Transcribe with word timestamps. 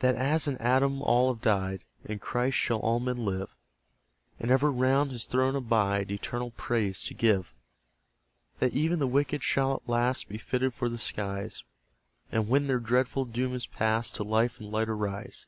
That 0.00 0.16
as 0.16 0.46
in 0.46 0.58
Adam 0.58 1.00
all 1.00 1.32
have 1.32 1.40
died, 1.40 1.82
In 2.04 2.18
Christ 2.18 2.58
shall 2.58 2.78
all 2.80 3.00
men 3.00 3.24
live; 3.24 3.56
And 4.38 4.50
ever 4.50 4.70
round 4.70 5.12
his 5.12 5.24
throne 5.24 5.56
abide, 5.56 6.10
Eternal 6.10 6.50
praise 6.58 7.02
to 7.04 7.14
give. 7.14 7.54
That 8.58 8.74
even 8.74 8.98
the 8.98 9.06
wicked 9.06 9.42
shall 9.42 9.72
at 9.72 9.88
last 9.88 10.28
Be 10.28 10.36
fitted 10.36 10.74
for 10.74 10.90
the 10.90 10.98
skies; 10.98 11.64
And 12.30 12.48
when 12.48 12.66
their 12.66 12.78
dreadful 12.80 13.24
doom 13.24 13.54
is 13.54 13.66
past, 13.66 14.14
To 14.16 14.24
life 14.24 14.60
and 14.60 14.70
light 14.70 14.90
arise. 14.90 15.46